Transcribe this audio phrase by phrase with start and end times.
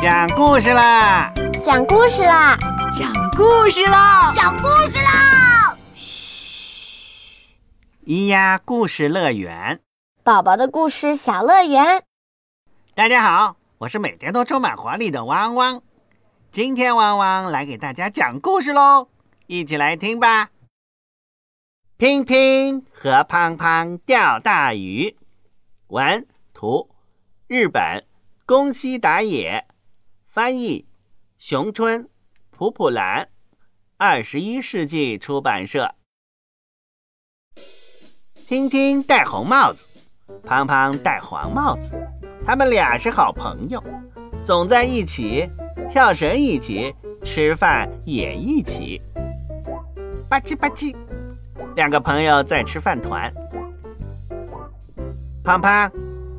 [0.00, 1.32] 讲故事啦！
[1.64, 2.56] 讲故事啦！
[2.96, 4.32] 讲故事啦！
[4.32, 5.76] 讲故事啦！
[5.96, 7.48] 嘘，
[8.06, 9.80] 咿呀故事乐园，
[10.22, 12.04] 宝宝的故事小乐园。
[12.94, 15.82] 大家好，我是每天都充满活力的汪汪。
[16.52, 19.08] 今天汪汪来给大家讲故事喽，
[19.48, 20.50] 一起来听吧。
[21.96, 25.16] 拼拼和胖胖钓大鱼，
[25.88, 26.88] 文图，
[27.48, 28.06] 日本
[28.46, 29.66] 宫西达也。
[30.38, 30.86] 翻译：
[31.36, 32.08] 熊春、
[32.50, 33.28] 普普兰，
[33.96, 35.96] 二十一世纪出版社。
[38.46, 39.84] 听听戴红帽子，
[40.44, 42.00] 胖胖戴黄帽子，
[42.46, 43.82] 他们俩是好朋友，
[44.44, 45.50] 总在一起，
[45.90, 46.94] 跳绳一起，
[47.24, 49.02] 吃饭也一起。
[50.30, 50.94] 吧唧吧唧，
[51.74, 53.34] 两个朋友在吃饭团。
[55.42, 55.90] 胖胖，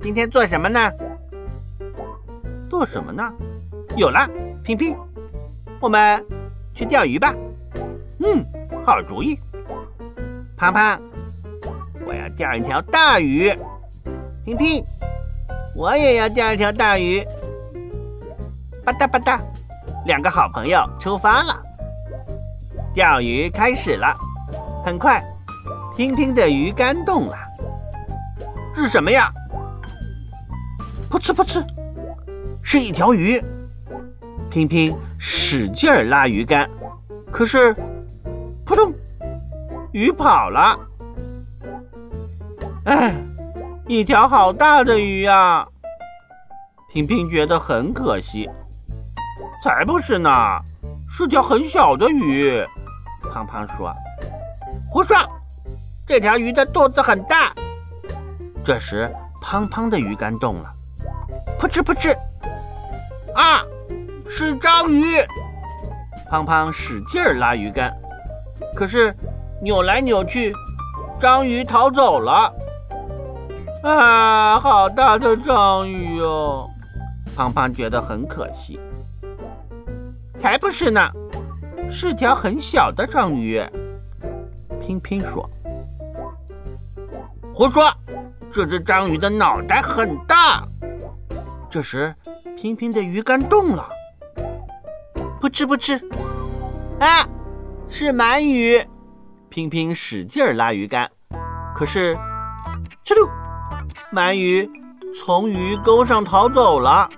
[0.00, 0.88] 今天做什么呢？
[2.70, 3.34] 做什么呢？
[3.98, 4.30] 有了，
[4.62, 4.96] 平平，
[5.80, 6.24] 我们
[6.72, 7.34] 去钓鱼吧。
[8.20, 8.46] 嗯，
[8.86, 9.36] 好主意。
[10.56, 11.00] 胖胖，
[12.06, 13.52] 我要钓一条大鱼。
[14.44, 14.84] 平平，
[15.74, 17.26] 我也要钓一条大鱼。
[18.84, 19.40] 吧嗒吧嗒，
[20.06, 21.60] 两个好朋友出发了。
[22.94, 24.16] 钓鱼开始了，
[24.86, 25.20] 很快，
[25.96, 27.36] 平平的鱼竿动了。
[28.76, 29.28] 是什么呀？
[31.10, 31.66] 噗嗤噗嗤，
[32.62, 33.42] 是一条鱼。
[34.50, 36.68] 拼拼使劲儿拉鱼竿，
[37.30, 37.74] 可是，
[38.64, 38.92] 扑通，
[39.92, 40.78] 鱼跑了。
[42.84, 43.14] 哎，
[43.86, 45.66] 一条好大的鱼呀！
[46.90, 48.48] 拼拼觉得很可惜。
[49.62, 50.30] 才不是呢，
[51.10, 52.64] 是条很小的鱼。
[53.30, 53.94] 胖胖说
[54.90, 55.16] ：“胡说，
[56.06, 57.52] 这条鱼的肚子很大。”
[58.64, 59.12] 这时，
[59.42, 60.72] 胖胖的鱼竿动了，
[61.58, 62.16] 扑哧扑哧，
[63.34, 63.62] 啊！
[64.40, 65.02] 是章鱼，
[66.30, 67.92] 胖胖使劲儿拉鱼竿，
[68.72, 69.12] 可是
[69.60, 70.54] 扭来扭去，
[71.20, 72.54] 章鱼逃走了。
[73.82, 76.70] 啊，好大的章鱼哦！
[77.34, 78.78] 胖胖觉得很可惜。
[80.38, 81.00] 才不是呢，
[81.90, 83.60] 是条很小的章鱼。
[84.80, 85.50] 拼拼说
[87.52, 87.92] ：“胡说，
[88.52, 90.62] 这只章鱼的脑袋很大。”
[91.68, 92.14] 这时，
[92.56, 93.97] 拼拼的鱼竿动了。
[95.40, 95.94] 不吃不吃，
[96.98, 97.24] 啊，
[97.88, 98.84] 是鳗鱼！
[99.48, 101.08] 拼拼使劲儿拉鱼竿，
[101.74, 102.16] 可是，
[103.04, 103.28] 哧溜，
[104.12, 104.68] 鳗鱼
[105.14, 107.08] 从鱼钩上逃走了。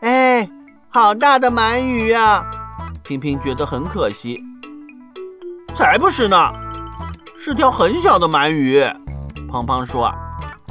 [0.00, 0.48] 哎，
[0.88, 2.48] 好大的鳗鱼呀！
[3.02, 4.40] 拼拼觉得很可惜。
[5.74, 6.36] 才不是呢，
[7.36, 8.84] 是条很小的鳗鱼。
[9.50, 10.14] 胖胖说：“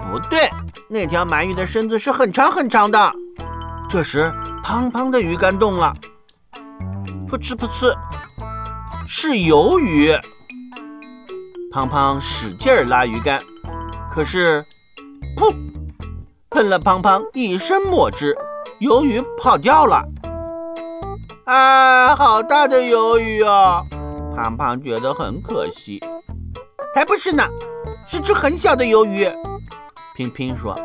[0.09, 0.49] 不对，
[0.87, 3.13] 那条鳗鱼的身子是很长很长的。”
[3.89, 4.33] 这时，
[4.63, 5.93] 胖胖的鱼竿动了。
[7.29, 7.93] 噗嗤噗嗤，
[9.07, 10.11] 是鱿鱼。
[11.71, 13.39] 胖胖使劲儿拉鱼竿，
[14.11, 14.65] 可是，
[15.37, 15.53] 噗，
[16.49, 18.35] 喷了胖胖一身墨汁，
[18.81, 20.03] 鱿鱼跑掉了。
[21.45, 23.83] 啊，好大的鱿鱼啊！
[24.35, 26.01] 胖胖觉得很可惜。
[26.95, 27.43] 才不是呢，
[28.07, 29.29] 是只很小的鱿鱼。
[30.15, 30.75] 拼拼说：“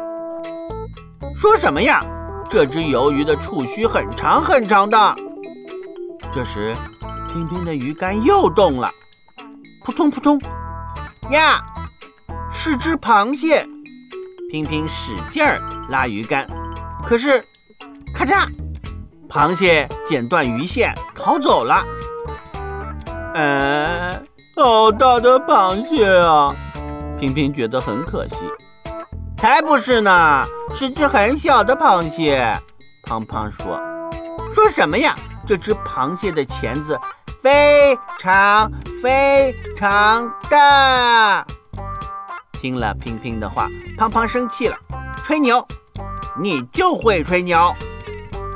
[1.35, 2.05] 说什么呀？
[2.51, 5.17] 这只鱿鱼的触须很长很长的。”
[6.35, 6.75] 这时，
[7.29, 8.91] 拼拼的鱼竿又动了，
[9.85, 10.37] 扑通扑通，
[11.31, 11.65] 呀，
[12.51, 13.65] 是只螃蟹。
[14.51, 16.45] 拼拼使劲儿拉鱼竿，
[17.07, 17.41] 可是，
[18.13, 18.49] 咔嚓，
[19.29, 21.85] 螃蟹剪断鱼线逃走了。
[23.35, 24.21] 哎，
[24.57, 26.53] 好大的螃蟹啊！
[27.17, 28.37] 拼拼觉得很可惜。
[29.39, 30.45] 才不是呢，
[30.75, 32.53] 是只很小的螃蟹。
[33.05, 33.81] 胖胖说
[34.53, 35.15] ：“说什么呀？”
[35.47, 36.99] 这只螃蟹的钳子
[37.43, 38.71] 非常
[39.03, 41.47] 非常大。
[42.53, 43.69] 听了拼拼的话，
[43.99, 44.77] 胖胖生气了，
[45.23, 45.67] 吹牛，
[46.41, 47.75] 你就会吹牛。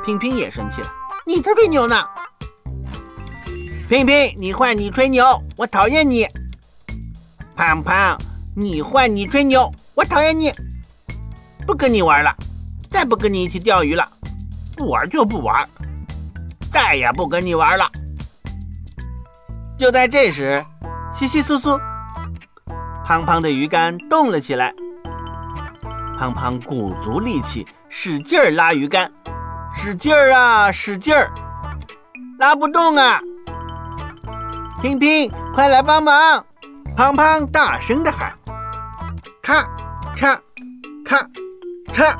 [0.03, 0.91] 拼拼也生气了，
[1.25, 2.03] 你才吹牛呢。
[3.87, 5.23] 拼拼，你坏，你吹牛，
[5.55, 6.27] 我讨厌你。
[7.55, 8.17] 胖胖，
[8.55, 10.51] 你坏，你吹牛，我讨厌你。
[11.67, 12.35] 不跟你玩了，
[12.89, 14.09] 再不跟你一起钓鱼了，
[14.75, 15.69] 不玩就不玩。
[16.79, 17.85] 再也不跟你玩了。
[19.77, 20.65] 就在这时，
[21.11, 21.77] 稀稀疏疏，
[23.05, 24.73] 胖胖的鱼竿动了起来。
[26.17, 29.11] 胖胖鼓足力气，使劲儿拉鱼竿，
[29.73, 31.29] 使劲儿啊，使劲儿，
[32.39, 33.19] 拉不动啊！
[34.81, 36.45] 拼拼，快来帮忙！
[36.95, 38.33] 胖胖大声的喊
[39.43, 39.67] ：“咔
[40.15, 40.39] 嚓，
[41.03, 41.27] 咔
[41.91, 42.15] 嚓！”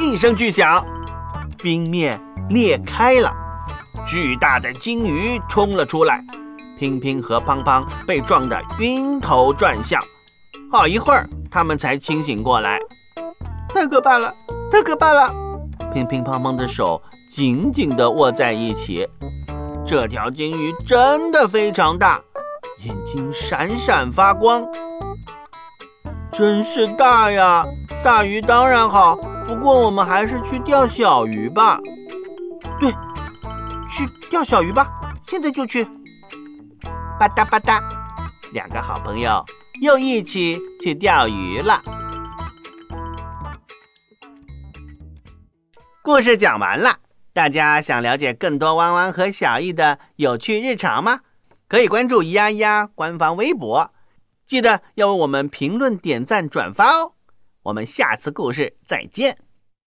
[0.00, 0.84] 一声巨响。
[1.56, 3.32] 冰面裂开了，
[4.04, 6.24] 巨大的鲸鱼冲了出来，
[6.78, 10.00] 乒乒和胖胖被撞得晕头转向。
[10.70, 12.78] 好一会儿，他们才清醒过来。
[13.68, 14.34] 太可怕了，
[14.70, 15.34] 太可怕了！
[15.92, 19.08] 乒乒乓乓的手紧紧地握在一起。
[19.86, 22.20] 这条鲸鱼真的非常大，
[22.84, 24.66] 眼睛闪闪发光，
[26.32, 27.64] 真是大呀！
[28.04, 29.16] 大鱼当然好，
[29.46, 31.80] 不过我们还是去钓小鱼吧。
[33.88, 34.86] 去钓小鱼吧，
[35.26, 35.84] 现在就去。
[37.18, 37.82] 吧嗒吧嗒，
[38.52, 39.44] 两个好朋友
[39.80, 41.82] 又一起去钓鱼了。
[46.02, 46.98] 故事讲完了。
[47.32, 51.20] 大家想了解更多弯弯和小易的有趣日常吗？
[51.68, 53.92] 可以关注“咿呀咿呀”官方微博，
[54.46, 57.12] 记得要为我们评论、点赞、转发哦。
[57.64, 59.36] 我们下次故事再见。